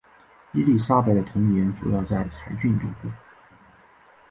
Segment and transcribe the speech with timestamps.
[0.51, 3.11] 伊丽莎白的童年主要在柴郡度过。